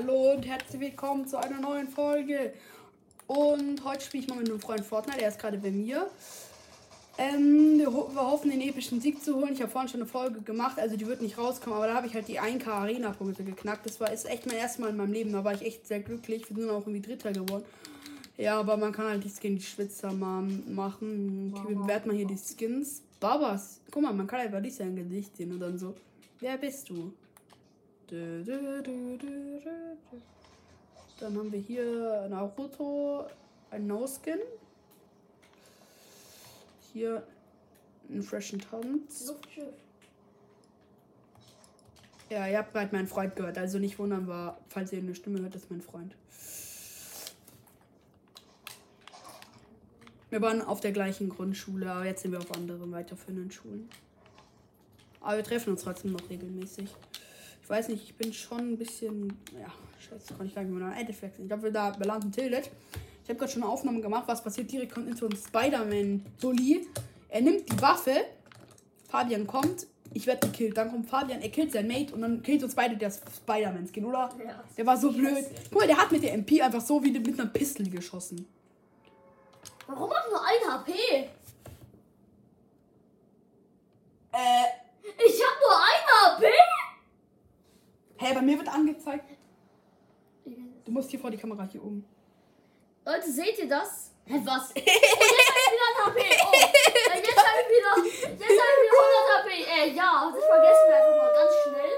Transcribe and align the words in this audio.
Hallo 0.00 0.32
und 0.32 0.46
herzlich 0.46 0.80
willkommen 0.80 1.26
zu 1.26 1.36
einer 1.36 1.60
neuen 1.60 1.86
Folge. 1.86 2.54
Und 3.26 3.84
heute 3.84 4.02
spiele 4.02 4.22
ich 4.22 4.30
mal 4.30 4.38
mit 4.38 4.48
einem 4.48 4.58
Freund 4.58 4.80
Fortnite, 4.80 5.18
der 5.18 5.28
ist 5.28 5.38
gerade 5.38 5.58
bei 5.58 5.70
mir. 5.70 6.08
Ähm, 7.18 7.78
wir, 7.78 7.92
ho 7.92 8.08
wir, 8.10 8.22
hoffen, 8.22 8.50
den 8.50 8.62
epischen 8.62 9.02
Sieg 9.02 9.22
zu 9.22 9.34
holen. 9.34 9.52
Ich 9.52 9.60
habe 9.60 9.70
vorhin 9.70 9.90
schon 9.90 10.00
eine 10.00 10.08
Folge 10.08 10.40
gemacht, 10.40 10.78
also 10.78 10.96
die 10.96 11.06
wird 11.06 11.20
nicht 11.20 11.36
rauskommen, 11.36 11.76
aber 11.76 11.86
da 11.86 11.94
habe 11.94 12.06
ich 12.06 12.14
halt 12.14 12.28
die 12.28 12.40
1K 12.40 12.66
Arena-Punkte 12.68 13.44
geknackt. 13.44 13.84
Das 13.84 14.00
war 14.00 14.10
ist 14.10 14.24
echt 14.24 14.46
mein 14.46 14.56
erstes 14.56 14.78
Mal 14.78 14.88
in 14.88 14.96
meinem 14.96 15.12
Leben, 15.12 15.32
da 15.32 15.44
war 15.44 15.52
ich 15.52 15.62
echt 15.62 15.86
sehr 15.86 16.00
glücklich. 16.00 16.48
Wir 16.48 16.56
sind 16.56 16.70
auch 16.70 16.86
irgendwie 16.86 17.02
Dritter 17.02 17.32
geworden. 17.32 17.64
Ja, 18.38 18.58
aber 18.58 18.78
man 18.78 18.92
kann 18.92 19.06
halt 19.06 19.22
die 19.22 19.28
Skin 19.28 19.56
die 19.56 19.62
Schwitzer 19.62 20.12
mal 20.14 20.42
machen. 20.42 21.52
Okay, 21.54 21.68
wir 21.68 21.76
bewerten 21.76 22.08
mal 22.08 22.16
hier 22.16 22.26
die 22.26 22.38
Skins. 22.38 23.02
Babas. 23.18 23.80
Guck 23.90 24.02
mal, 24.02 24.14
man 24.14 24.26
kann 24.26 24.40
einfach 24.40 24.60
nicht 24.60 24.76
sein 24.76 24.96
Gesicht 24.96 25.36
sehen 25.36 25.52
und 25.52 25.60
dann 25.60 25.76
so. 25.76 25.94
Wer 26.38 26.56
bist 26.56 26.88
du? 26.88 27.12
Dann 31.20 31.36
haben 31.36 31.52
wir 31.52 31.60
hier 31.60 32.26
Naruto, 32.28 33.26
ein 33.70 33.86
No-Skin. 33.86 34.38
Hier 36.92 37.22
einen 38.08 38.22
freshen 38.22 38.60
Tanz. 38.60 39.32
Ja, 42.28 42.46
ihr 42.46 42.58
habt 42.58 42.72
gerade 42.72 42.94
meinen 42.94 43.08
Freund 43.08 43.34
gehört, 43.36 43.58
also 43.58 43.78
nicht 43.78 43.98
wundern 43.98 44.26
war, 44.28 44.58
falls 44.68 44.92
ihr 44.92 44.98
eine 44.98 45.14
Stimme 45.14 45.40
hört, 45.40 45.54
ist 45.54 45.70
mein 45.70 45.82
Freund. 45.82 46.14
Wir 50.30 50.40
waren 50.40 50.62
auf 50.62 50.80
der 50.80 50.92
gleichen 50.92 51.28
Grundschule, 51.28 51.90
aber 51.90 52.04
jetzt 52.06 52.22
sind 52.22 52.30
wir 52.30 52.38
auf 52.38 52.52
anderen 52.52 52.92
weiterführenden 52.92 53.50
Schulen. 53.50 53.88
Aber 55.20 55.38
wir 55.38 55.44
treffen 55.44 55.70
uns 55.70 55.82
trotzdem 55.82 56.12
noch 56.12 56.30
regelmäßig. 56.30 56.88
Ich 57.70 57.76
weiß 57.76 57.86
nicht, 57.86 58.02
ich 58.02 58.16
bin 58.16 58.32
schon 58.32 58.58
ein 58.58 58.76
bisschen. 58.76 59.32
Ja, 59.52 59.72
scheiße, 60.00 60.34
kann 60.34 60.44
ich 60.44 60.56
gar 60.56 60.62
nicht 60.62 60.74
mehr 60.74 60.88
nach 60.88 60.98
Endeffekt. 60.98 61.38
Ich 61.38 61.46
glaube, 61.46 61.62
wir 61.62 61.70
da 61.70 61.90
belanden 61.90 62.32
Tillet. 62.32 62.68
Ich 63.22 63.28
habe 63.28 63.38
gerade 63.38 63.52
schon 63.52 63.62
eine 63.62 63.70
Aufnahme 63.70 64.00
gemacht. 64.00 64.24
Was 64.26 64.42
passiert? 64.42 64.72
Direkt 64.72 64.92
kommt 64.92 65.06
into 65.06 65.26
ein 65.26 65.36
Spider-Man-Bully. 65.36 66.88
Er 67.28 67.40
nimmt 67.42 67.70
die 67.70 67.80
Waffe. 67.80 68.24
Fabian 69.08 69.46
kommt. 69.46 69.86
Ich 70.12 70.26
werde 70.26 70.48
gekillt. 70.48 70.76
Dann 70.76 70.90
kommt 70.90 71.08
Fabian, 71.08 71.40
er 71.40 71.48
killt 71.50 71.70
sein 71.70 71.86
Mate 71.86 72.12
und 72.12 72.22
dann 72.22 72.42
killt 72.42 72.64
uns 72.64 72.74
beide 72.74 72.96
der 72.96 73.12
Spider-Man-Skin, 73.12 74.04
oder? 74.04 74.30
Ja. 74.44 74.64
Der 74.76 74.84
war 74.84 74.96
so 74.96 75.12
blöd. 75.12 75.46
Guck 75.70 75.78
mal, 75.78 75.86
der 75.86 75.96
hat 75.96 76.10
mit 76.10 76.24
der 76.24 76.34
MP 76.34 76.60
einfach 76.60 76.80
so 76.80 77.00
wie 77.04 77.12
mit 77.12 77.38
einer 77.38 77.48
Pistole 77.50 77.88
geschossen. 77.88 78.48
Warum 79.86 80.10
hat 80.10 80.24
nur 80.28 80.44
ein 80.44 80.72
HP? 80.72 80.92
Äh. 84.32 84.64
Ich 85.24 85.40
hab 85.40 85.60
nur 85.60 85.76
ein 85.78 86.36
HP? 86.36 86.46
Hä, 88.19 88.19
hey, 88.30 88.34
bei 88.36 88.42
mir 88.42 88.58
wird 88.58 88.68
angezeigt. 88.68 89.24
Du 90.84 90.92
musst 90.92 91.10
hier 91.10 91.20
vor 91.20 91.30
die 91.30 91.36
Kamera 91.36 91.68
hier 91.70 91.82
oben. 91.82 92.04
Leute, 93.04 93.30
seht 93.30 93.58
ihr 93.58 93.68
das? 93.68 94.12
Hä, 94.24 94.40
was? 94.44 94.70
Und 94.74 94.76
jetzt 94.76 94.86
hab 94.86 95.56
ich 95.56 95.72
wieder 95.74 95.86
ein 95.90 96.06
HP. 96.06 96.20
Oh. 96.20 96.52
Jetzt 97.16 97.36
hab 97.36 97.56
ich 97.60 97.68
wieder. 97.76 97.92
Jetzt 98.04 98.22
hab 98.22 98.68
ich 98.70 98.82
wieder 98.86 98.98
100 99.02 99.30
HP. 99.34 99.48
Äh, 99.50 99.94
ja, 99.94 100.32
das 100.34 100.44
vergessen 100.44 100.86
wir 100.88 100.96
einfach 100.96 101.16
mal 101.16 101.32
ganz 101.34 101.52
schnell. 101.64 101.92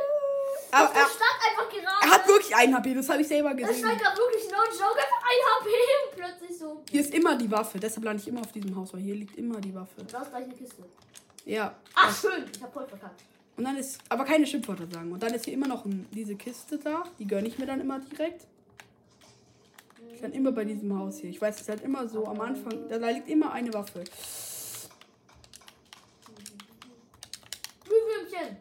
Aber 0.75 0.95
er, 0.95 1.07
stand 1.07 1.39
einfach 1.49 1.69
gerade. 1.69 2.07
Er 2.07 2.11
hat 2.11 2.29
wirklich 2.29 2.57
ein 2.57 2.75
HP, 2.75 2.95
das 2.95 3.09
habe 3.09 3.21
ich 3.21 3.29
selber 3.29 3.55
gesehen. 3.55 3.69
Er 3.69 3.79
stand 3.79 4.01
gerade 4.01 4.17
wirklich 4.17 4.45
no 4.51 4.57
joke, 4.57 4.99
einfach 4.99 5.23
ein 5.23 5.41
HP 5.51 5.69
und 5.69 6.17
plötzlich 6.17 6.59
so. 6.59 6.83
Hier 6.91 7.01
ist 7.03 7.13
immer 7.13 7.37
die 7.37 7.51
Waffe, 7.51 7.79
deshalb 7.79 8.05
lande 8.05 8.23
ich 8.23 8.29
immer 8.29 8.41
auf 8.41 8.53
diesem 8.53 8.75
Haus, 8.75 8.95
weil 8.95 9.01
hier 9.01 9.15
liegt 9.15 9.37
immer 9.37 9.61
die 9.61 9.75
Waffe. 9.75 10.03
Da 10.11 10.23
ist 10.23 10.31
gleich 10.31 10.45
eine 10.45 10.55
Kiste. 10.55 10.83
Ja. 11.45 11.75
Ach, 11.95 12.17
schön, 12.19 12.49
ich 12.55 12.63
habe 12.63 12.73
voll 12.73 12.87
verkackt. 12.87 13.21
Und 13.57 13.65
dann 13.65 13.77
ist, 13.77 14.01
aber 14.09 14.25
keine 14.25 14.47
Schimpfwörter 14.47 14.87
sagen. 14.91 15.13
Und 15.13 15.23
dann 15.23 15.35
ist 15.35 15.45
hier 15.45 15.55
immer 15.55 15.69
noch 15.69 15.85
diese 16.13 16.37
Kiste 16.37 16.79
da. 16.79 17.05
Die 17.19 17.27
gönne 17.27 17.49
ich 17.49 17.59
mir 17.59 17.67
dann 17.67 17.81
immer 17.81 18.01
direkt. 18.01 18.47
Ich 20.15 20.21
kann 20.21 20.33
immer 20.33 20.53
bei 20.53 20.65
diesem 20.65 20.99
Haus 20.99 21.19
hier. 21.19 21.31
Ich 21.31 21.41
weiß, 21.41 21.57
es 21.57 21.63
ist 21.63 21.69
halt 21.69 21.83
immer 21.83 22.09
so 22.09 22.27
am 22.27 22.41
Anfang. 22.41 22.89
Da, 22.89 22.99
da 22.99 23.11
liegt 23.11 23.29
immer 23.29 23.53
eine 23.53 23.73
Waffe. 23.75 24.05
Glühwürmchen. 27.85 28.57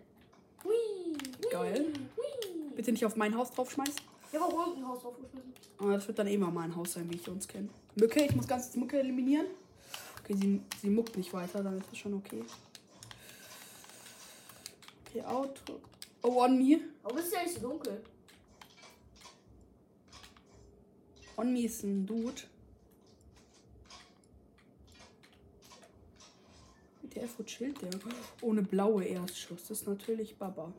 Geil. 1.52 1.88
Bitte 2.76 2.92
nicht 2.92 3.06
auf 3.06 3.16
mein 3.16 3.36
Haus 3.36 3.52
draufschmeißen. 3.52 3.96
Ich 4.32 4.40
habe 4.40 4.46
auch 4.46 4.68
irgendein 4.68 4.88
Haus 4.88 5.02
draufgeschmissen. 5.02 5.54
Aber 5.80 5.94
das 5.94 6.08
wird 6.08 6.20
dann 6.20 6.28
immer 6.28 6.52
mein 6.52 6.76
Haus 6.76 6.94
sein, 6.94 7.10
wie 7.10 7.16
ich 7.16 7.28
uns 7.28 7.48
kenne. 7.48 7.70
Mücke, 7.96 8.24
ich 8.24 8.36
muss 8.36 8.48
ganz 8.48 8.76
Mücke 8.76 9.00
eliminieren. 9.00 9.48
Okay, 10.24 10.36
sie, 10.36 10.62
sie 10.82 10.90
muckt 10.90 11.18
nicht 11.18 11.34
weiter, 11.34 11.64
dann 11.64 11.78
ist 11.78 11.88
das 11.92 11.98
schon 11.98 12.14
okay. 12.14 12.44
Okay, 15.14 15.24
Auto. 15.26 15.82
Oh, 16.24 16.40
on 16.40 16.58
me. 16.58 16.80
Warum 17.04 17.18
ist 17.18 17.34
ja 17.34 17.44
nicht 17.44 17.56
so 17.56 17.60
dunkel? 17.60 18.02
On 21.36 21.52
me 21.52 21.64
ist 21.64 21.84
ein 21.84 22.06
Dude. 22.06 22.44
Der 27.04 27.28
wo 27.38 27.44
chillt 27.44 27.82
der? 27.82 27.90
Ohne 28.40 28.62
blaue 28.62 29.04
Erstschuss. 29.04 29.68
Das 29.68 29.82
ist 29.82 29.88
natürlich 29.88 30.38
Baba. 30.38 30.72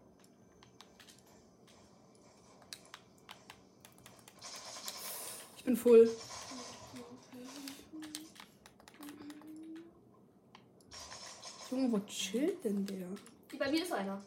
Ich 5.58 5.64
bin 5.64 5.76
voll. 5.76 6.10
Junge, 11.70 11.92
wo 11.92 11.98
chillt 12.06 12.64
denn 12.64 12.86
der? 12.86 13.08
Bei 13.58 13.70
mir 13.70 13.82
ist 13.82 13.92
einer. 13.92 14.20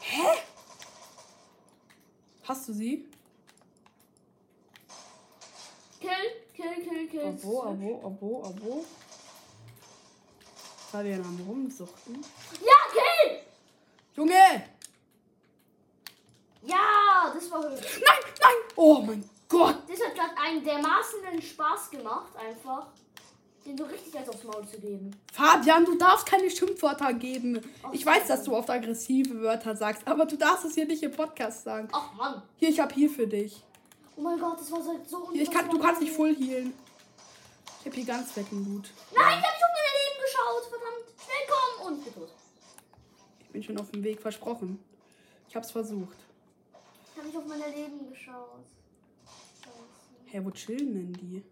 Hä? 0.00 0.26
Hast 2.44 2.68
du 2.68 2.72
sie? 2.72 3.08
Kill, 6.00 6.10
kill, 6.54 6.84
kill, 6.84 7.08
kill. 7.08 7.26
Abo, 7.26 7.62
abo, 7.62 8.00
abo, 8.06 8.44
abo. 8.44 8.84
Fabian 10.90 11.24
am 11.24 11.40
Rumsuchten. 11.48 12.24
Ja, 12.60 12.78
kill! 12.92 13.40
Junge! 14.16 14.70
Ja, 16.62 17.32
das 17.32 17.50
war 17.50 17.59
hübsch. 17.59 17.59
Nein, 17.74 18.32
nein! 18.40 18.56
Oh 18.76 19.02
mein 19.02 19.28
Gott! 19.48 19.76
Das 19.88 20.00
hat 20.00 20.14
gerade 20.14 20.34
einen 20.42 20.64
dermaßenen 20.64 21.40
Spaß 21.42 21.90
gemacht, 21.90 22.32
einfach. 22.36 22.86
Den 23.64 23.76
so 23.76 23.84
richtig 23.84 24.16
als 24.18 24.28
aufs 24.30 24.42
Maul 24.42 24.66
zu 24.66 24.80
geben. 24.80 25.10
Fabian, 25.32 25.84
du 25.84 25.96
darfst 25.98 26.24
keine 26.26 26.50
Schimpfwörter 26.50 27.12
geben. 27.12 27.60
Ach, 27.82 27.92
ich 27.92 28.06
weiß, 28.06 28.26
dass 28.26 28.44
du 28.44 28.56
oft 28.56 28.70
aggressive 28.70 29.42
Wörter 29.42 29.76
sagst, 29.76 30.06
aber 30.08 30.24
du 30.24 30.36
darfst 30.36 30.64
es 30.64 30.74
hier 30.74 30.86
nicht 30.86 31.02
im 31.02 31.12
Podcast 31.12 31.64
sagen. 31.64 31.88
Ach 31.92 32.14
Mann. 32.14 32.42
Hier, 32.56 32.70
ich 32.70 32.80
hab 32.80 32.92
hier 32.92 33.10
für 33.10 33.26
dich. 33.26 33.62
Oh 34.16 34.22
mein 34.22 34.38
Gott, 34.38 34.58
das 34.58 34.72
war 34.72 34.82
so, 34.82 35.30
hier, 35.32 35.42
ich 35.42 35.50
kann, 35.50 35.68
Du 35.68 35.78
kannst 35.78 36.00
nicht 36.00 36.12
voll 36.12 36.34
healen. 36.34 36.72
Ich 37.80 37.86
hab 37.86 37.94
hier 37.94 38.04
ganz 38.04 38.32
fetten 38.32 38.64
Blut. 38.64 38.90
Nein, 39.14 39.38
ich 39.38 39.44
hab 39.46 39.52
nicht 39.52 39.62
um 39.62 39.72
mein 39.76 39.94
Leben 40.00 40.20
geschaut. 40.24 40.64
Verdammt. 40.70 41.04
Schnell 41.22 41.46
kommen. 41.48 41.96
Und 41.96 42.04
bin 42.04 42.14
tot. 42.14 42.32
Ich 43.40 43.48
bin 43.50 43.62
schon 43.62 43.78
auf 43.78 43.90
dem 43.90 44.02
Weg, 44.02 44.20
versprochen. 44.20 44.82
Ich 45.48 45.56
hab's 45.56 45.70
versucht. 45.70 46.16
Ich 47.20 47.26
hab 47.26 47.26
nicht 47.26 47.36
auf 47.36 47.46
mein 47.46 47.60
Leben 47.74 48.08
geschaut. 48.08 48.64
Hä, 50.24 50.32
hey, 50.32 50.42
wo 50.42 50.50
chillen 50.52 50.94
denn 50.94 51.12
die? 51.12 51.44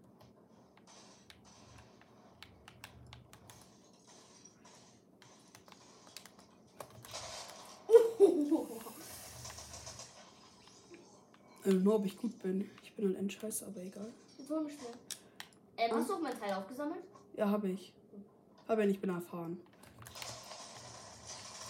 Don't 11.63 11.83
know, 11.83 11.95
ob 11.95 12.05
ich 12.07 12.17
gut 12.17 12.39
bin. 12.39 12.67
Ich 12.81 12.91
bin 12.93 13.05
halt 13.05 13.19
ein 13.19 13.29
Scheiße, 13.29 13.67
aber 13.67 13.83
egal. 13.83 14.11
Jetzt 14.39 14.49
hol 14.49 14.63
mich 14.63 14.73
schnell. 14.73 14.95
Ähm, 15.77 15.91
hast 15.93 16.09
du 16.09 16.15
auch 16.15 16.21
mein 16.21 16.39
Teil 16.39 16.53
aufgesammelt? 16.53 17.03
Ja, 17.37 17.47
habe 17.47 17.69
ich. 17.69 17.93
Aber 18.67 18.83
ich 18.85 18.99
bin 18.99 19.11
erfahren. 19.11 19.61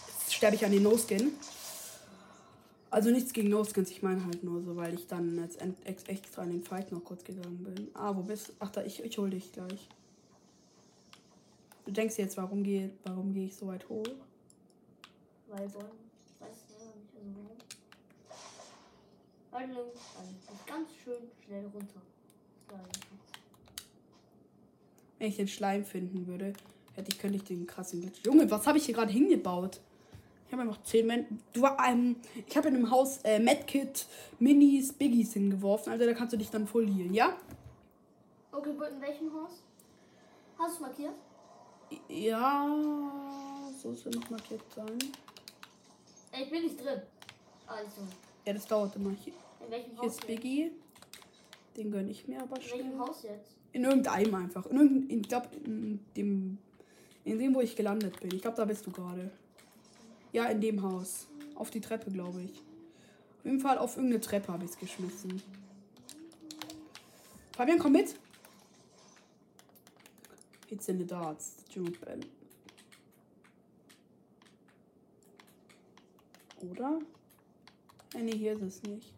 Jetzt 0.07 0.35
sterbe 0.35 0.55
ich 0.55 0.63
an 0.63 0.71
den 0.71 0.83
No-Skin. 0.83 1.33
Also 2.91 3.11
nichts 3.11 3.33
gegen 3.33 3.49
No-Skins, 3.49 3.91
ich 3.91 4.01
meine 4.01 4.25
halt 4.25 4.43
nur 4.43 4.61
so, 4.61 4.75
weil 4.75 4.95
ich 4.95 5.05
dann 5.05 5.37
jetzt 5.37 5.61
extra 6.07 6.41
an 6.41 6.49
den 6.49 6.63
Fight 6.63 6.91
noch 6.91 7.03
kurz 7.03 7.23
gegangen 7.23 7.63
bin. 7.63 7.89
Ah, 7.93 8.15
wo 8.15 8.23
bist 8.23 8.49
du? 8.49 8.53
Ach, 8.59 8.71
da, 8.71 8.83
ich, 8.83 9.03
ich 9.03 9.17
hol 9.17 9.29
dich 9.29 9.51
gleich. 9.51 9.87
Du 11.85 11.91
denkst 11.91 12.17
jetzt, 12.17 12.37
warum 12.37 12.63
gehe 12.63 12.91
warum 13.03 13.33
geh 13.33 13.45
ich 13.45 13.55
so 13.55 13.67
weit 13.67 13.87
hoch? 13.89 14.03
Weil 15.47 15.73
wollen. 15.73 15.85
Weiß 16.39 16.49
nicht, 16.49 16.79
also 16.79 16.95
warum. 17.35 17.57
Warte, 19.51 19.91
also 20.17 20.31
ganz 20.67 20.89
schön 21.03 21.29
schnell 21.45 21.65
runter. 21.65 22.01
Wenn 25.17 25.27
ich 25.27 25.35
den 25.35 25.47
Schleim 25.47 25.83
finden 25.83 26.27
würde, 26.27 26.53
hätte 26.95 27.11
ich, 27.11 27.19
könnte 27.19 27.37
ich 27.37 27.43
den 27.43 27.67
krassen 27.67 28.01
Glitch. 28.01 28.23
Junge, 28.25 28.49
was 28.49 28.65
habe 28.67 28.77
ich 28.77 28.85
hier 28.85 28.95
gerade 28.95 29.11
hingebaut? 29.11 29.81
Ich 30.49 30.53
habe 30.53 30.63
einfach 30.63 30.81
10 30.81 31.05
Men 31.05 31.25
du, 31.53 31.63
ähm, 31.87 32.15
Ich 32.47 32.57
habe 32.57 32.69
in 32.69 32.75
einem 32.77 32.89
Haus 32.89 33.19
äh, 33.23 33.37
Medkit, 33.37 34.07
Minis, 34.39 34.91
Biggies 34.91 35.33
hingeworfen. 35.33 35.93
Also 35.93 36.05
da 36.07 36.13
kannst 36.13 36.33
du 36.33 36.37
dich 36.37 36.49
dann 36.49 36.65
voll 36.65 36.87
healen, 36.87 37.13
ja? 37.13 37.37
Okay, 38.51 38.71
in 38.71 38.99
welchem 38.99 39.31
Haus? 39.31 39.61
Hast 40.57 40.71
du 40.71 40.73
es 40.73 40.79
markiert? 40.79 41.13
Ja, 42.07 42.67
so 43.79 43.93
soll 43.93 44.11
noch 44.13 44.27
markiert 44.31 44.61
sein. 44.75 44.97
Ich 46.33 46.49
bin 46.49 46.63
nicht 46.63 46.83
drin. 46.83 47.01
Also, 47.67 48.01
Ja, 48.43 48.53
das 48.53 48.65
dauert 48.65 48.95
immer. 48.95 49.11
Hier, 49.11 49.33
in 49.63 49.71
welchem 49.71 49.91
hier 49.91 49.99
Haus? 49.99 50.13
ist? 50.13 50.25
Biggie. 50.25 50.71
Den 51.77 51.91
gönne 51.91 52.09
ich 52.09 52.27
mir 52.27 52.41
aber 52.41 52.57
In 52.59 52.71
welchem. 52.71 52.99
Haus 52.99 53.21
jetzt? 53.21 53.55
In 53.71 53.83
irgendeinem 53.83 54.33
einfach. 54.33 54.65
In 54.65 54.77
irgendein, 54.77 55.19
ich 55.19 55.27
glaube, 55.29 55.49
in 55.63 55.99
dem, 56.17 56.57
in 57.23 57.37
dem, 57.37 57.53
wo 57.53 57.61
ich 57.61 57.75
gelandet 57.75 58.19
bin. 58.19 58.33
Ich 58.33 58.41
glaube, 58.41 58.57
da 58.57 58.65
bist 58.65 58.87
du 58.87 58.91
gerade. 58.91 59.29
Ja, 60.31 60.45
in 60.45 60.61
dem 60.61 60.81
Haus. 60.83 61.27
Auf 61.55 61.71
die 61.71 61.81
Treppe, 61.81 62.11
glaube 62.11 62.41
ich. 62.43 62.51
Auf 63.39 63.45
jeden 63.45 63.59
Fall 63.59 63.77
auf 63.77 63.95
irgendeine 63.95 64.21
Treppe 64.21 64.51
habe 64.51 64.65
ich 64.65 64.71
es 64.71 64.77
geschmissen. 64.77 65.41
Fabian, 67.55 67.79
komm 67.79 67.93
mit. 67.93 68.15
It's 70.69 70.87
in 70.87 70.99
the 70.99 71.05
darts. 71.05 71.57
Jubel. 71.73 72.19
Oder? 76.61 76.99
Nein, 78.13 78.25
nee, 78.25 78.37
hier 78.37 78.53
ist 78.53 78.61
es 78.61 78.83
nicht. 78.83 79.13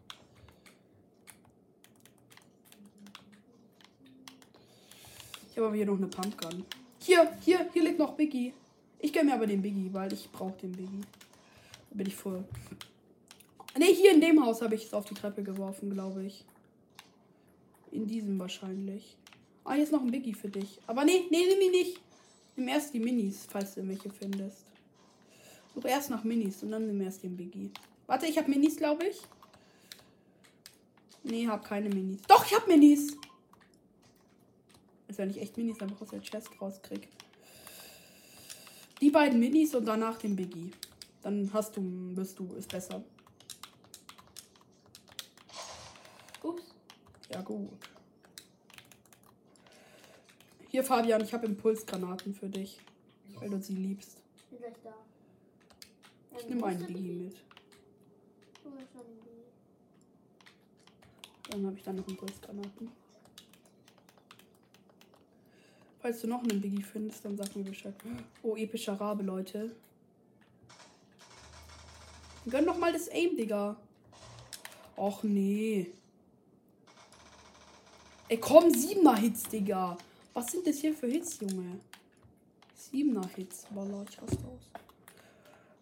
Ich 5.50 5.58
habe 5.58 5.66
aber 5.66 5.76
hier 5.76 5.86
noch 5.86 5.98
eine 5.98 6.06
Pumpgun. 6.06 6.64
Hier, 6.98 7.36
hier, 7.40 7.68
hier 7.72 7.82
liegt 7.82 7.98
noch 7.98 8.14
Biggie. 8.14 8.54
Ich 9.02 9.12
gönne 9.12 9.26
mir 9.26 9.34
aber 9.34 9.48
den 9.48 9.60
Biggie, 9.60 9.92
weil 9.92 10.12
ich 10.12 10.30
brauche 10.30 10.56
den 10.62 10.72
Biggie. 10.72 11.02
Da 11.90 11.96
bin 11.96 12.06
ich 12.06 12.14
voll. 12.14 12.44
Ne, 13.76 13.86
hier 13.86 14.12
in 14.12 14.20
dem 14.20 14.44
Haus 14.44 14.62
habe 14.62 14.76
ich 14.76 14.84
es 14.84 14.94
auf 14.94 15.04
die 15.04 15.14
Treppe 15.14 15.42
geworfen, 15.42 15.90
glaube 15.90 16.24
ich. 16.24 16.44
In 17.90 18.06
diesem 18.06 18.38
wahrscheinlich. 18.38 19.16
Ah, 19.64 19.74
hier 19.74 19.82
ist 19.82 19.92
noch 19.92 20.02
ein 20.02 20.10
Biggie 20.12 20.34
für 20.34 20.48
dich. 20.48 20.80
Aber 20.86 21.04
nee, 21.04 21.24
nee, 21.30 21.44
nimm 21.48 21.60
ihn 21.60 21.72
nicht. 21.72 22.00
Nimm 22.54 22.68
erst 22.68 22.94
die 22.94 23.00
Minis, 23.00 23.44
falls 23.50 23.74
du 23.74 23.86
welche 23.88 24.08
findest. 24.08 24.66
Such 25.74 25.84
erst 25.84 26.10
nach 26.10 26.22
Minis 26.22 26.62
und 26.62 26.70
dann 26.70 26.86
nimm 26.86 27.00
erst 27.00 27.24
den 27.24 27.36
Biggie. 27.36 27.70
Warte, 28.06 28.26
ich 28.26 28.38
habe 28.38 28.50
Minis, 28.50 28.76
glaube 28.76 29.06
ich. 29.06 29.20
Nee, 31.24 31.48
hab 31.48 31.64
keine 31.64 31.88
Minis. 31.88 32.20
Doch, 32.28 32.46
ich 32.46 32.54
hab 32.54 32.68
Minis. 32.68 33.16
Als 35.08 35.18
wenn 35.18 35.30
ich 35.30 35.40
echt 35.40 35.56
Minis 35.56 35.80
einfach 35.80 36.00
aus 36.00 36.10
der 36.10 36.20
Chest 36.20 36.50
rauskrieg. 36.60 37.08
Die 39.02 39.10
beiden 39.10 39.40
Minis 39.40 39.74
und 39.74 39.84
danach 39.84 40.16
den 40.16 40.36
Biggie. 40.36 40.70
Dann 41.22 41.52
hast 41.52 41.76
du, 41.76 41.82
bist 42.14 42.38
du, 42.38 42.54
ist 42.54 42.70
besser. 42.70 43.02
Ups. 46.40 46.62
Ja, 47.28 47.42
gut. 47.42 47.68
Hier, 50.68 50.84
Fabian, 50.84 51.20
ich 51.20 51.34
habe 51.34 51.46
Impulsgranaten 51.46 52.32
für 52.32 52.48
dich. 52.48 52.78
Weil 53.40 53.50
du 53.50 53.60
sie 53.60 53.74
liebst. 53.74 54.18
Ich 56.38 56.48
nehme 56.48 56.64
einen 56.64 56.86
Biggie 56.86 57.12
mit. 57.12 57.36
Dann 61.50 61.66
habe 61.66 61.76
ich 61.76 61.82
dann 61.82 61.96
noch 61.96 62.06
Impulsgranaten. 62.06 63.01
Falls 66.02 66.20
du 66.20 66.26
noch 66.26 66.42
einen 66.42 66.60
Biggie 66.60 66.82
findest, 66.82 67.24
dann 67.24 67.36
sag 67.36 67.54
mir 67.54 67.62
Bescheid. 67.62 67.94
Oh, 68.42 68.56
epischer 68.56 68.94
Rabe, 68.94 69.22
Leute. 69.22 69.70
Gönn 72.50 72.66
doch 72.66 72.76
mal 72.76 72.92
das 72.92 73.08
Aim, 73.08 73.36
Digga. 73.36 73.76
Och 74.96 75.22
nee. 75.22 75.92
Ey, 78.28 78.36
komm, 78.38 78.74
siebener 78.74 79.16
Hits, 79.16 79.44
Digga. 79.44 79.96
Was 80.34 80.50
sind 80.50 80.66
das 80.66 80.78
hier 80.78 80.92
für 80.92 81.06
Hits, 81.06 81.38
Junge? 81.38 81.78
Siebener 82.74 83.28
Hits. 83.36 83.66
Wallah, 83.70 84.04
ich 84.08 84.20
raste 84.20 84.38
aus. 84.38 84.70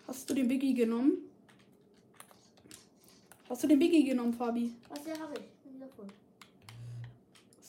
Hast 0.07 0.29
du 0.29 0.35
den 0.35 0.49
Biggie 0.49 0.75
genommen? 0.75 1.13
Hast 3.49 3.63
du 3.63 3.69
den 3.69 3.79
Biggie 3.79 4.05
genommen, 4.05 4.35
Fabi? 4.35 4.75
Was 4.91 5.03
der 5.03 5.19
habe 5.19 5.33
ich? 5.33 5.47
Bin 5.65 5.77
wieder 5.77 5.89
voll. 5.89 6.09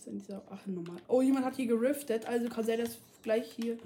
Ist 0.01 0.07
denn 0.07 0.17
dieser? 0.17 0.41
Ach, 0.49 0.65
normal. 0.65 0.99
Oh, 1.07 1.21
jemand 1.21 1.45
hat 1.45 1.57
hier 1.57 1.67
geriftet, 1.67 2.25
also 2.25 2.49
kann 2.49 2.67
er 2.67 2.77
das 2.77 2.97
gleich 3.21 3.51
hier 3.51 3.77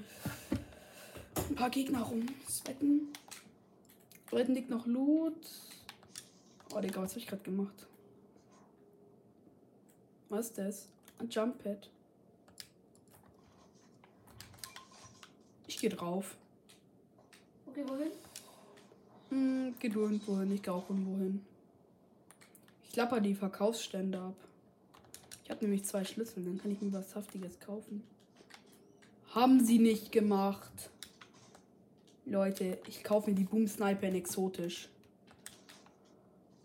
ein 1.49 1.55
paar 1.55 1.69
Gegner 1.69 2.03
rumswecken. 2.03 3.09
Dort 4.31 4.47
liegt 4.47 4.69
noch 4.69 4.85
Loot. 4.85 5.35
Oh, 6.73 6.79
Digga, 6.79 7.01
was 7.01 7.09
habe 7.09 7.19
ich 7.19 7.27
gerade 7.27 7.43
gemacht? 7.43 7.85
Was 10.29 10.45
ist 10.45 10.57
das? 10.57 10.87
Ein 11.19 11.29
Jump 11.29 11.61
Pad. 11.61 11.89
Ich 15.67 15.77
gehe 15.79 15.89
drauf. 15.89 16.37
Okay, 17.65 17.83
wohin? 17.85 18.11
Hm, 19.31 19.75
geh 19.81 19.89
du 19.89 19.99
irgendwo 20.03 20.39
hin. 20.39 20.53
Ich 20.53 20.63
gehe 20.63 20.73
auch 20.73 20.89
irgendwo 20.89 21.17
hin. 21.17 21.45
Ich 22.85 22.93
klapper 22.93 23.19
die 23.19 23.35
Verkaufsstände 23.35 24.17
ab. 24.17 24.35
Ich 25.45 25.51
habe 25.51 25.63
nämlich 25.63 25.85
zwei 25.85 26.03
Schlüssel, 26.03 26.43
dann 26.43 26.57
kann 26.57 26.71
ich 26.71 26.81
mir 26.81 26.91
was 26.91 27.11
Saftiges 27.11 27.59
kaufen. 27.59 28.03
Haben 29.29 29.63
sie 29.63 29.77
nicht 29.77 30.11
gemacht. 30.11 30.89
Leute, 32.25 32.79
ich 32.87 33.03
kaufe 33.03 33.29
mir 33.29 33.35
die 33.35 33.43
Boom 33.43 33.67
Sniper 33.67 34.07
in 34.07 34.15
exotisch. 34.15 34.89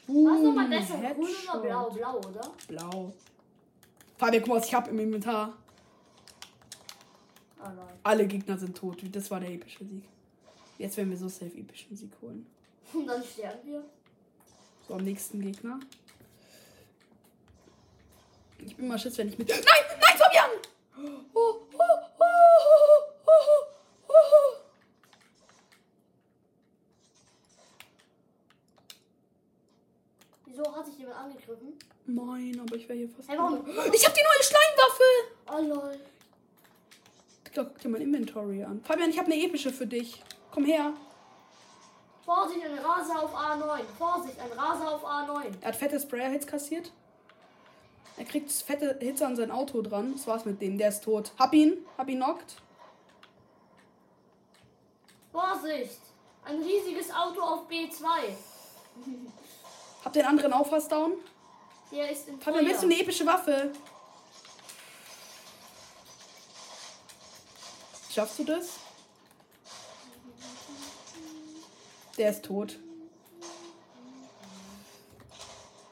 Was 0.06 0.42
nochmal 0.42 0.66
Boom, 0.66 0.70
besser? 0.70 0.96
Grün 0.96 1.26
oder 1.52 1.60
blau? 1.60 1.90
Blau, 1.90 2.18
oder? 2.18 2.52
Blau. 2.68 3.12
Fabian, 4.16 4.42
guck 4.42 4.48
mal, 4.48 4.56
was 4.56 4.66
ich 4.66 4.74
habe 4.74 4.90
im 4.90 4.98
Inventar. 4.98 5.58
Nein. 7.58 7.76
Alle 8.02 8.26
Gegner 8.26 8.56
sind 8.56 8.74
tot. 8.76 9.02
Das 9.12 9.30
war 9.30 9.40
der 9.40 9.50
epische 9.50 9.84
Sieg. 9.84 10.04
Jetzt 10.78 10.96
werden 10.96 11.10
wir 11.10 11.18
so 11.18 11.28
safe 11.28 11.54
epischen 11.54 11.94
Sieg 11.94 12.12
holen. 12.22 12.46
Und 12.94 13.06
dann 13.06 13.22
sterben 13.22 13.68
wir. 13.68 13.84
So, 14.88 14.94
am 14.94 15.04
nächsten 15.04 15.40
Gegner. 15.42 15.78
Ich 18.66 18.76
bin 18.76 18.88
mal 18.88 18.98
Schiss, 18.98 19.16
wenn 19.18 19.28
ich 19.28 19.38
mit. 19.38 19.48
Nein! 19.48 19.60
Nein, 19.62 20.18
Fabian! 20.18 20.50
Oh, 20.96 21.00
oh, 21.34 21.60
oh, 21.72 21.84
oh, 22.18 22.24
oh, 23.26 23.32
oh, 24.06 24.12
oh. 24.12 24.56
Wieso 30.46 30.76
hat 30.76 30.86
sich 30.86 30.98
jemand 30.98 31.16
angegriffen? 31.18 31.78
Nein, 32.06 32.60
aber 32.60 32.76
ich 32.76 32.88
wäre 32.88 32.98
hier 32.98 33.08
fast. 33.08 33.28
Hey, 33.28 33.38
warum? 33.38 33.66
Ich 33.92 34.04
habe 34.04 34.14
die 34.14 34.24
neue 34.24 34.42
Schleimwaffe! 34.42 35.04
Oh 35.48 35.62
lol. 35.62 36.00
Digga, 37.46 37.64
guck 37.64 37.78
dir 37.78 37.88
mein 37.88 38.02
Inventory 38.02 38.64
an. 38.64 38.82
Fabian, 38.84 39.10
ich 39.10 39.18
habe 39.18 39.32
eine 39.32 39.42
epische 39.42 39.72
für 39.72 39.86
dich. 39.86 40.22
Komm 40.52 40.64
her. 40.64 40.92
Vorsicht, 42.24 42.64
ein 42.64 42.78
Raser 42.78 43.22
auf 43.22 43.34
A9. 43.34 43.80
Vorsicht, 43.98 44.38
ein 44.38 44.52
Raser 44.52 44.92
auf 44.92 45.04
A9. 45.04 45.44
Er 45.60 45.68
hat 45.68 45.76
fette 45.76 45.98
Sprayer-Hits 45.98 46.46
kassiert. 46.46 46.92
Er 48.16 48.24
kriegt 48.24 48.50
fette 48.50 48.98
Hits 49.00 49.22
an 49.22 49.36
sein 49.36 49.50
Auto 49.50 49.82
dran. 49.82 50.12
Das 50.12 50.26
war's 50.26 50.44
mit 50.44 50.60
dem. 50.60 50.78
Der 50.78 50.88
ist 50.88 51.04
tot. 51.04 51.32
Hab 51.38 51.54
ihn. 51.54 51.78
Hab 51.96 52.08
ihn 52.08 52.18
knockt. 52.18 52.56
Vorsicht! 55.32 56.00
Ein 56.44 56.62
riesiges 56.62 57.10
Auto 57.10 57.40
auf 57.40 57.68
B2. 57.68 58.04
Hab 60.04 60.12
den 60.12 60.24
anderen 60.24 60.52
auch 60.52 60.66
fast 60.66 60.90
down. 60.90 61.12
Der 61.92 62.10
ist 62.10 62.28
in 62.28 62.40
Fabian, 62.40 62.66
willst 62.66 62.82
du 62.82 62.86
eine 62.86 63.00
epische 63.00 63.26
Waffe? 63.26 63.72
Schaffst 68.10 68.38
du 68.38 68.44
das? 68.44 68.78
Der 72.16 72.30
ist 72.30 72.44
tot. 72.44 72.78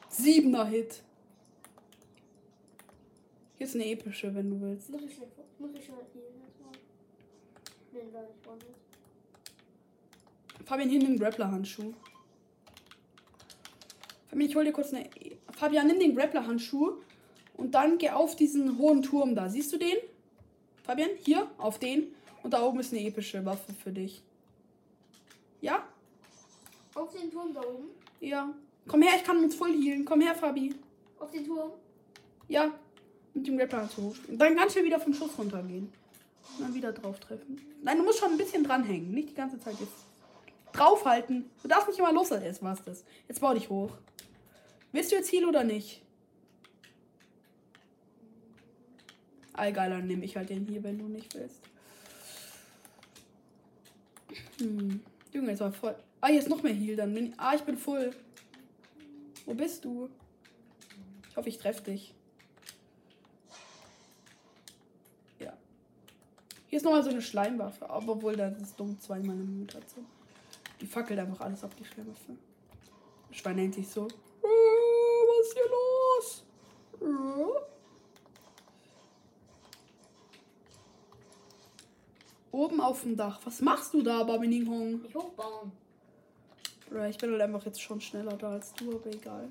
Siebener 0.09 0.65
Hit. 0.65 1.01
Hier 3.59 3.67
ist 3.67 3.75
eine 3.75 3.87
epische, 3.87 4.33
wenn 4.33 4.49
du 4.49 4.61
willst. 4.61 4.89
Muss 4.89 5.01
ich 5.03 5.13
schnell, 5.15 5.27
muss 5.59 5.71
ich 5.73 5.83
schnell. 5.83 5.97
Nee, 7.91 7.99
da 8.13 8.21
ich 8.21 8.47
war 8.47 8.55
nicht. 8.55 8.67
Fabian, 10.65 10.89
hier 10.89 10.99
nimm 10.99 11.09
den 11.09 11.19
Grappler-Handschuh. 11.19 11.93
Fabian, 14.29 14.49
ich 14.49 14.55
hol 14.55 14.63
dir 14.63 14.71
kurz 14.71 14.93
eine. 14.93 15.09
Fabian, 15.51 15.87
nimm 15.87 15.99
den 15.99 16.15
Grappler-Handschuh 16.15 16.99
und 17.57 17.75
dann 17.75 17.97
geh 17.97 18.11
auf 18.11 18.37
diesen 18.37 18.77
hohen 18.77 19.03
Turm 19.03 19.35
da. 19.35 19.49
Siehst 19.49 19.73
du 19.73 19.77
den? 19.77 19.97
Fabian, 20.83 21.09
hier, 21.17 21.51
auf 21.57 21.79
den. 21.79 22.15
Und 22.43 22.53
da 22.53 22.63
oben 22.63 22.79
ist 22.79 22.93
eine 22.93 23.05
epische 23.05 23.43
Waffe 23.43 23.73
für 23.73 23.91
dich. 23.91 24.23
Ja? 25.59 25.85
Auf 26.95 27.11
den 27.11 27.29
Turm 27.29 27.53
da 27.53 27.59
oben. 27.59 27.89
Ja. 28.21 28.53
Komm 28.87 29.01
her, 29.01 29.17
ich 29.17 29.23
kann 29.25 29.43
uns 29.43 29.53
voll 29.53 29.73
healen. 29.73 30.05
Komm 30.05 30.21
her, 30.21 30.33
Fabi. 30.33 30.73
Auf 31.19 31.29
den 31.31 31.45
Turm. 31.45 31.71
Ja. 32.47 32.73
Mit 33.33 33.47
dem 33.47 33.57
Grappler-Handschuh. 33.57 34.13
Und 34.27 34.37
dann 34.37 34.55
ganz 34.55 34.73
schnell 34.73 34.85
wieder 34.85 34.99
vom 34.99 35.13
Schuss 35.13 35.37
runtergehen. 35.37 35.91
Und 36.57 36.61
dann 36.61 36.73
wieder 36.73 36.91
drauf 36.91 37.19
treffen. 37.19 37.61
Nein, 37.83 37.97
du 37.97 38.03
musst 38.03 38.19
schon 38.19 38.31
ein 38.31 38.37
bisschen 38.37 38.63
dranhängen. 38.63 39.11
Nicht 39.11 39.29
die 39.29 39.35
ganze 39.35 39.59
Zeit 39.59 39.79
jetzt 39.79 39.93
draufhalten. 40.73 41.49
Du 41.61 41.67
darfst 41.67 41.87
nicht 41.87 41.99
immer 41.99 42.11
los. 42.11 42.29
Jetzt 42.29 42.63
war's 42.63 42.83
das. 42.83 43.03
Jetzt 43.27 43.39
bau 43.41 43.53
dich 43.53 43.69
hoch. 43.69 43.91
Willst 44.91 45.11
du 45.11 45.15
jetzt 45.15 45.31
Heal 45.31 45.45
oder 45.45 45.63
nicht? 45.63 46.01
Dann 49.53 50.07
nehme 50.07 50.23
ich 50.23 50.37
halt 50.37 50.49
den 50.49 50.65
hier, 50.65 50.81
wenn 50.83 50.97
du 50.97 51.05
nicht 51.05 51.35
willst. 51.35 51.59
Hm. 54.59 55.01
Junge, 55.33 55.49
jetzt 55.49 55.59
war 55.59 55.71
voll. 55.71 55.95
Ah, 56.21 56.27
hier 56.27 56.39
ist 56.39 56.49
noch 56.49 56.63
mehr 56.63 56.73
Heal. 56.73 56.95
Dann. 56.95 57.33
Ah, 57.37 57.55
ich 57.55 57.61
bin 57.61 57.77
voll. 57.77 58.11
Wo 59.45 59.53
bist 59.53 59.83
du? 59.83 60.09
Ich 61.29 61.35
hoffe, 61.35 61.49
ich 61.49 61.57
treffe 61.57 61.83
dich. 61.83 62.13
Hier 66.69 66.77
ist 66.77 66.83
nochmal 66.83 67.03
so 67.03 67.09
eine 67.09 67.21
Schleimwaffe. 67.21 67.89
Aber 67.89 68.13
obwohl, 68.13 68.35
das 68.35 68.55
ist 68.61 68.79
dumm. 68.79 68.99
Zweimal 68.99 69.35
eine 69.35 69.43
Mutation. 69.43 70.05
Die 70.79 70.85
fackelt 70.87 71.19
einfach 71.19 71.41
alles 71.41 71.63
auf 71.63 71.73
die 71.75 71.83
Schleimwaffe. 71.83 72.35
Das 73.29 73.37
Schwein 73.37 73.55
nennt 73.57 73.75
sich 73.75 73.87
so. 73.89 74.05
"Äh, 74.07 74.47
Was 75.27 75.47
ist 75.47 75.53
hier 75.53 75.69
los? 75.69 76.43
Äh. 77.01 77.59
Oben 82.51 82.81
auf 82.81 83.01
dem 83.01 83.15
Dach. 83.15 83.39
Was 83.45 83.61
machst 83.61 83.93
du 83.93 84.01
da, 84.01 84.23
Babining 84.23 84.67
Hong? 84.67 85.01
Nicht 85.01 85.15
hochbauen. 85.15 85.71
Ich 87.09 87.17
bin 87.17 87.31
halt 87.31 87.41
einfach 87.41 87.63
jetzt 87.65 87.81
schon 87.81 88.01
schneller 88.01 88.35
da 88.35 88.53
als 88.53 88.73
du, 88.73 88.95
aber 88.95 89.07
egal. 89.11 89.47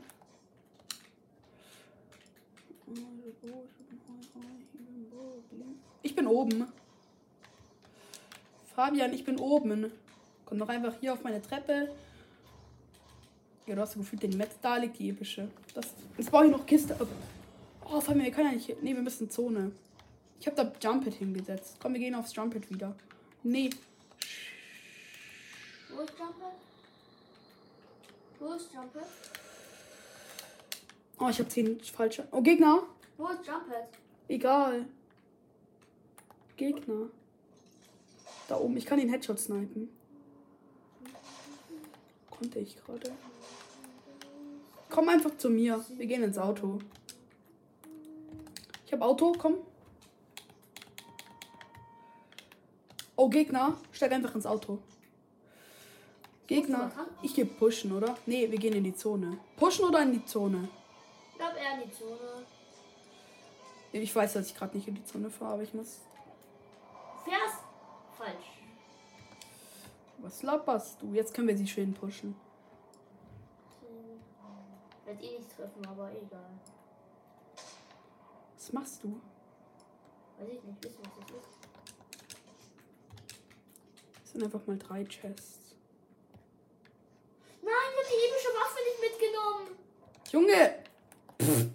Ich 6.02 6.14
bin 6.14 6.26
oben. 6.26 6.66
Fabian, 8.78 9.12
ich 9.12 9.24
bin 9.24 9.40
oben. 9.40 9.90
Komm 10.44 10.60
doch 10.60 10.68
einfach 10.68 10.94
hier 11.00 11.12
auf 11.12 11.24
meine 11.24 11.42
Treppe. 11.42 11.92
Ja, 13.66 13.74
du 13.74 13.80
hast 13.80 13.94
so 13.94 13.98
gefühlt 13.98 14.22
den 14.22 14.36
Metz. 14.36 14.54
Da 14.62 14.76
liegt 14.76 15.00
die 15.00 15.08
epische. 15.08 15.48
Das, 15.74 15.88
jetzt 16.16 16.30
baue 16.30 16.46
ich 16.46 16.52
noch 16.52 16.64
Kiste 16.64 16.94
ab. 16.94 17.08
Oh, 17.84 18.00
Fabian, 18.00 18.26
wir 18.26 18.30
können 18.30 18.50
ja 18.50 18.54
nicht. 18.54 18.80
Nee, 18.80 18.94
wir 18.94 19.02
müssen 19.02 19.28
Zone. 19.28 19.72
Ich 20.38 20.46
habe 20.46 20.54
da 20.54 20.72
Jumpet 20.80 21.14
hingesetzt. 21.14 21.78
Komm, 21.82 21.94
wir 21.94 22.00
gehen 22.00 22.14
aufs 22.14 22.32
Jumpet 22.36 22.70
wieder. 22.70 22.94
Nee, 23.42 23.70
Wo 25.88 26.02
ist 26.02 26.12
Jumper? 26.16 26.52
Wo 28.38 28.52
ist 28.52 28.72
Jumper? 28.72 29.02
Oh, 31.18 31.28
ich 31.28 31.38
habe 31.40 31.48
10 31.48 31.80
falsche. 31.80 32.28
Oh, 32.30 32.42
Gegner. 32.42 32.84
Wo 33.16 33.26
ist 33.26 33.44
Jumper? 33.44 33.88
Egal. 34.28 34.86
Gegner. 36.56 37.08
Da 38.48 38.58
oben. 38.58 38.76
Ich 38.76 38.86
kann 38.86 38.98
den 38.98 39.10
Headshot 39.10 39.38
snipen. 39.38 39.88
Konnte 42.30 42.58
ich 42.58 42.76
gerade. 42.76 43.12
Komm 44.88 45.08
einfach 45.08 45.36
zu 45.36 45.50
mir. 45.50 45.84
Wir 45.96 46.06
gehen 46.06 46.22
ins 46.22 46.38
Auto. 46.38 46.78
Ich 48.86 48.92
habe 48.92 49.04
Auto. 49.04 49.32
Komm. 49.38 49.58
Oh, 53.14 53.28
Gegner. 53.28 53.76
Steig 53.92 54.12
einfach 54.12 54.34
ins 54.34 54.46
Auto. 54.46 54.78
Gegner. 56.46 56.90
Ich 57.20 57.34
gehe 57.34 57.44
pushen, 57.44 57.92
oder? 57.92 58.16
Nee, 58.24 58.50
wir 58.50 58.58
gehen 58.58 58.72
in 58.72 58.84
die 58.84 58.94
Zone. 58.94 59.38
Pushen 59.56 59.84
oder 59.84 60.02
in 60.02 60.12
die 60.12 60.24
Zone? 60.24 60.68
Ich 61.32 61.38
glaube 61.38 61.58
eher 61.58 61.82
in 61.82 61.88
die 61.88 61.94
Zone. 61.94 62.46
Ich 63.92 64.16
weiß, 64.16 64.32
dass 64.32 64.46
ich 64.46 64.56
gerade 64.56 64.76
nicht 64.76 64.88
in 64.88 64.94
die 64.94 65.04
Zone 65.04 65.28
fahre, 65.30 65.54
aber 65.54 65.62
ich 65.62 65.74
muss. 65.74 66.00
Was 70.28 70.42
laberst 70.42 71.00
du? 71.00 71.14
Jetzt 71.14 71.32
können 71.32 71.48
wir 71.48 71.56
sie 71.56 71.66
schön 71.66 71.94
pushen. 71.94 72.36
Wird 75.06 75.22
eh 75.22 75.38
nicht 75.38 75.56
treffen, 75.56 75.86
aber 75.86 76.10
egal. 76.12 76.50
Was 78.54 78.72
machst 78.74 79.02
du? 79.04 79.18
Weiß 80.38 80.48
ich 80.50 80.62
nicht, 80.62 80.84
wissen 80.84 80.98
was 81.02 81.12
das 81.18 81.30
ist. 81.30 81.58
Das 84.20 84.32
sind 84.32 84.44
einfach 84.44 84.66
mal 84.66 84.76
drei 84.76 85.02
Chests. 85.04 85.74
Nein, 87.62 87.72
ich 87.90 87.98
hab 87.98 88.08
die 88.10 88.20
epische 88.28 88.48
Waffe 88.52 88.80
nicht 88.84 89.00
mitgenommen. 89.00 89.78
Junge! 90.30 90.84
Pff. 91.40 91.70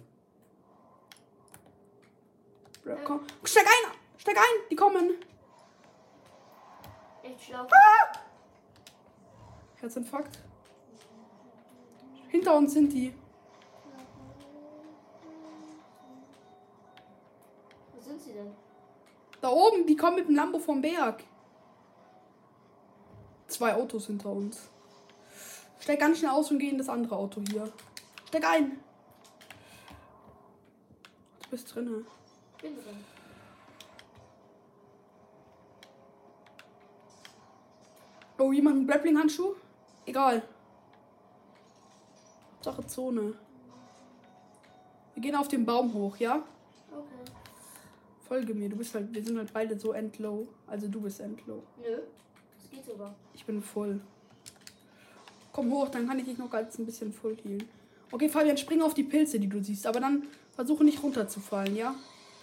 Bro, 2.84 2.96
komm. 3.04 3.26
Steig 3.42 3.66
ein! 3.66 3.90
Steig 4.16 4.36
ein! 4.36 4.68
Die 4.70 4.76
kommen! 4.76 5.16
Echt 7.24 7.42
schlau. 7.46 7.66
Herzinfarkt. 9.84 10.38
Hinter 12.28 12.56
uns 12.56 12.72
sind 12.72 12.90
die. 12.90 13.12
Wo 17.94 18.00
sind 18.00 18.18
sie 18.22 18.32
denn? 18.32 18.52
Da 19.42 19.50
oben, 19.50 19.86
die 19.86 19.94
kommen 19.94 20.16
mit 20.16 20.28
dem 20.28 20.36
Lambo 20.36 20.58
vom 20.58 20.80
Berg. 20.80 21.22
Zwei 23.46 23.74
Autos 23.74 24.06
hinter 24.06 24.30
uns. 24.30 24.70
Steig 25.80 26.00
ganz 26.00 26.18
schnell 26.18 26.30
aus 26.30 26.50
und 26.50 26.58
geh 26.58 26.70
in 26.70 26.78
das 26.78 26.88
andere 26.88 27.16
Auto 27.16 27.42
hier. 27.50 27.70
Steig 28.28 28.44
ein! 28.48 28.80
Du 31.42 31.50
bist 31.50 31.74
drinne. 31.74 32.06
Ich 32.56 32.62
bin 32.62 32.74
drin. 32.76 33.04
Oh, 38.38 38.50
jemand 38.50 38.78
mit 38.78 38.88
Grappling-Handschuh? 38.88 39.54
Egal. 40.06 40.42
Sache 42.60 42.86
Zone. 42.86 43.34
Wir 45.14 45.22
gehen 45.22 45.36
auf 45.36 45.48
den 45.48 45.64
Baum 45.64 45.92
hoch, 45.94 46.16
ja? 46.16 46.42
Okay. 46.90 47.32
Folge 48.26 48.54
mir. 48.54 48.68
Du 48.68 48.76
bist 48.76 48.94
halt, 48.94 49.12
wir 49.14 49.22
sind 49.24 49.38
halt 49.38 49.52
beide 49.52 49.78
so 49.78 49.92
endlow. 49.92 50.48
Also 50.66 50.88
du 50.88 51.00
bist 51.00 51.20
endlow. 51.20 51.62
Nö. 51.78 51.98
Das 52.56 52.70
geht 52.70 52.84
sogar. 52.84 53.14
Ich 53.34 53.44
bin 53.44 53.62
voll. 53.62 54.00
Komm 55.52 55.70
hoch, 55.70 55.88
dann 55.88 56.08
kann 56.08 56.18
ich 56.18 56.24
dich 56.24 56.38
noch 56.38 56.50
ganz 56.50 56.78
ein 56.78 56.86
bisschen 56.86 57.12
voll 57.12 57.36
healen. 57.44 57.68
Okay, 58.10 58.28
Fabian, 58.28 58.56
spring 58.56 58.82
auf 58.82 58.94
die 58.94 59.04
Pilze, 59.04 59.38
die 59.38 59.48
du 59.48 59.62
siehst. 59.62 59.86
Aber 59.86 60.00
dann 60.00 60.24
versuche 60.52 60.84
nicht 60.84 61.02
runterzufallen, 61.02 61.76
ja? 61.76 61.94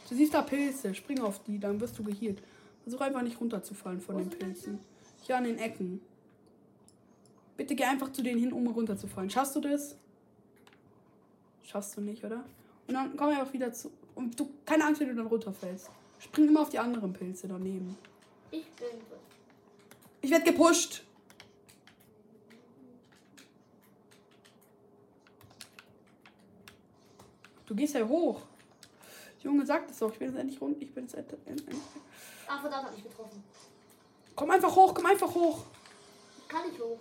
Du 0.09 0.15
siehst 0.15 0.33
da 0.33 0.41
Pilze, 0.41 0.93
spring 0.93 1.21
auf 1.21 1.43
die, 1.43 1.59
dann 1.59 1.79
wirst 1.79 1.97
du 1.99 2.03
geheilt. 2.03 2.41
Versuche 2.83 3.03
einfach 3.05 3.21
nicht 3.21 3.39
runterzufallen 3.39 4.01
von 4.01 4.15
Wo 4.15 4.19
den 4.19 4.29
Pilzen. 4.29 4.79
Hier 5.21 5.37
an 5.37 5.43
den 5.43 5.57
Ecken. 5.57 6.01
Bitte 7.61 7.75
geh 7.75 7.83
einfach 7.83 8.11
zu 8.11 8.23
denen 8.23 8.39
hin, 8.39 8.51
um 8.53 8.65
runterzufallen. 8.65 9.29
Schaffst 9.29 9.55
du 9.55 9.61
das? 9.61 9.95
Schaffst 11.61 11.95
du 11.95 12.01
nicht, 12.01 12.23
oder? 12.23 12.43
Und 12.87 12.95
dann 12.95 13.15
komm 13.15 13.27
einfach 13.27 13.53
wieder 13.53 13.71
zu. 13.71 13.91
Und 14.15 14.39
du, 14.39 14.49
keine 14.65 14.83
Angst, 14.83 14.99
wenn 14.99 15.09
du 15.09 15.13
dann 15.13 15.27
runterfällst. 15.27 15.91
Spring 16.17 16.47
immer 16.47 16.61
auf 16.61 16.69
die 16.69 16.79
anderen 16.79 17.13
Pilze 17.13 17.47
daneben. 17.47 17.95
Ich 18.49 18.65
bin. 18.71 18.87
Ich 20.21 20.31
werde 20.31 20.43
gepusht. 20.43 21.03
Du 27.67 27.75
gehst 27.75 27.93
ja 27.93 28.07
hoch. 28.07 28.41
Junge, 29.43 29.67
sag 29.67 29.87
das 29.87 29.99
doch. 29.99 30.11
Ich 30.11 30.17
bin 30.17 30.29
jetzt 30.29 30.39
endlich 30.39 30.59
rund. 30.59 30.81
Ich 30.81 30.91
bin 30.91 31.03
jetzt 31.03 31.13
end, 31.13 31.31
end, 31.45 31.67
end. 31.67 31.81
Ah, 32.47 32.59
verdammt, 32.59 32.87
hat 32.87 32.95
mich 32.95 33.03
getroffen. 33.03 33.43
Komm 34.35 34.49
einfach 34.49 34.75
hoch, 34.75 34.95
komm 34.95 35.05
einfach 35.05 35.35
hoch. 35.35 35.65
Kann 36.47 36.63
ich 36.67 36.81
hoch? 36.81 36.97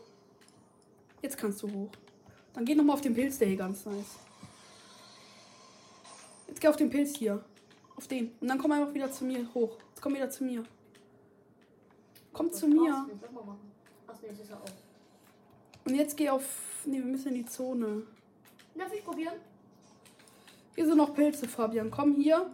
Jetzt 1.22 1.36
kannst 1.36 1.62
du 1.62 1.70
hoch. 1.70 1.90
Dann 2.54 2.64
geh 2.64 2.74
nochmal 2.74 2.94
auf 2.94 3.00
den 3.00 3.14
Pilz, 3.14 3.38
der 3.38 3.48
hier 3.48 3.56
ganz 3.56 3.84
nice. 3.84 4.18
Jetzt 6.48 6.60
geh 6.60 6.68
auf 6.68 6.76
den 6.76 6.90
Pilz 6.90 7.16
hier. 7.16 7.44
Auf 7.96 8.08
den. 8.08 8.32
Und 8.40 8.48
dann 8.48 8.58
komm 8.58 8.72
einfach 8.72 8.92
wieder 8.94 9.10
zu 9.12 9.24
mir 9.24 9.46
hoch. 9.54 9.76
Jetzt 9.90 10.02
komm 10.02 10.14
wieder 10.14 10.30
zu 10.30 10.44
mir. 10.44 10.64
Komm 12.32 12.52
zu 12.52 12.66
mir. 12.66 13.06
Und 15.84 15.94
jetzt 15.94 16.16
geh 16.16 16.28
auf. 16.28 16.44
Nee, 16.84 16.98
wir 16.98 17.04
müssen 17.04 17.28
in 17.28 17.34
die 17.34 17.46
Zone. 17.46 18.02
Darf 18.74 18.92
ich 18.92 19.04
probieren? 19.04 19.34
Hier 20.74 20.86
sind 20.86 20.96
noch 20.96 21.14
Pilze, 21.14 21.46
Fabian. 21.46 21.90
Komm 21.90 22.14
hier. 22.14 22.50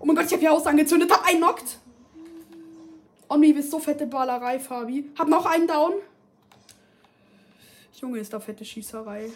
Oh 0.00 0.04
mein 0.06 0.16
Gott, 0.16 0.26
ich 0.26 0.32
habe 0.32 0.40
hier 0.40 0.50
Haus 0.50 0.66
angezündet. 0.66 1.10
Hab 1.10 1.24
einen 1.24 1.38
knockt. 1.38 1.78
Oh 3.34 3.36
nee, 3.36 3.52
bist 3.52 3.72
so 3.72 3.80
fette 3.80 4.06
Ballerei, 4.06 4.60
Fabi. 4.60 5.10
Hab 5.18 5.26
noch 5.26 5.44
einen 5.44 5.66
down. 5.66 5.94
Junge, 8.00 8.20
ist 8.20 8.32
da 8.32 8.38
fette 8.38 8.64
Schießerei. 8.64 9.28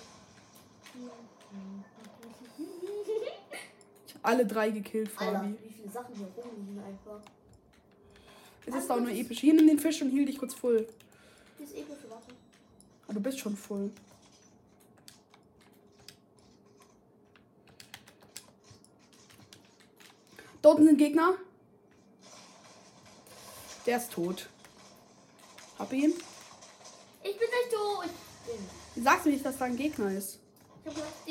Ich 4.06 4.14
hab 4.14 4.20
alle 4.22 4.46
drei 4.46 4.70
gekillt, 4.70 5.10
Alter, 5.16 5.40
Fabi. 5.40 5.56
wie 5.64 5.72
viele 5.72 5.90
Sachen 5.90 6.14
hier 6.14 6.28
rumliegen 6.28 6.78
einfach. 6.78 7.20
Es 8.66 8.74
ist 8.76 8.88
auch 8.88 9.00
nur 9.00 9.10
episch. 9.10 9.40
Hier, 9.40 9.54
nimm 9.54 9.66
den 9.66 9.80
Fisch 9.80 10.00
und 10.00 10.10
heal 10.10 10.26
dich 10.26 10.38
kurz 10.38 10.54
voll. 10.54 10.86
Die 11.58 11.64
ist 11.64 11.76
epische 11.76 12.08
Waffe. 12.08 12.30
Ah, 13.08 13.12
du 13.12 13.20
bist 13.20 13.40
schon 13.40 13.56
voll. 13.56 13.90
Unten 20.62 20.84
sind 20.84 20.98
Gegner. 20.98 21.34
Der 23.88 23.96
ist 23.96 24.12
tot. 24.12 24.50
Hab 25.78 25.90
ihn. 25.94 26.12
Ich 27.22 27.38
bin 27.38 27.48
nicht 27.48 27.72
tot. 27.72 28.10
Sagst 29.02 29.24
du 29.24 29.30
nicht, 29.30 29.42
dass 29.42 29.56
da 29.56 29.64
ein 29.64 29.78
Gegner 29.78 30.10
ist? 30.10 30.40